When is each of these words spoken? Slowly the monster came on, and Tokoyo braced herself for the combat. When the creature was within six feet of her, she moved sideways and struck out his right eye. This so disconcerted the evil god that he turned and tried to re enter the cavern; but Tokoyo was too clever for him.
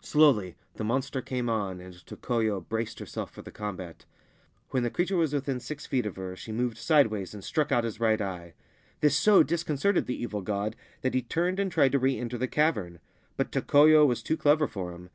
Slowly 0.00 0.54
the 0.74 0.84
monster 0.84 1.20
came 1.20 1.48
on, 1.48 1.80
and 1.80 1.94
Tokoyo 2.06 2.60
braced 2.60 3.00
herself 3.00 3.32
for 3.32 3.42
the 3.42 3.50
combat. 3.50 4.04
When 4.70 4.84
the 4.84 4.88
creature 4.90 5.16
was 5.16 5.32
within 5.34 5.58
six 5.58 5.84
feet 5.84 6.06
of 6.06 6.14
her, 6.14 6.36
she 6.36 6.52
moved 6.52 6.78
sideways 6.78 7.34
and 7.34 7.42
struck 7.42 7.72
out 7.72 7.82
his 7.82 7.98
right 7.98 8.20
eye. 8.20 8.54
This 9.00 9.16
so 9.18 9.42
disconcerted 9.42 10.06
the 10.06 10.22
evil 10.22 10.42
god 10.42 10.76
that 11.00 11.14
he 11.14 11.22
turned 11.22 11.58
and 11.58 11.72
tried 11.72 11.90
to 11.90 11.98
re 11.98 12.16
enter 12.16 12.38
the 12.38 12.46
cavern; 12.46 13.00
but 13.36 13.50
Tokoyo 13.50 14.06
was 14.06 14.22
too 14.22 14.36
clever 14.36 14.68
for 14.68 14.92
him. 14.92 15.10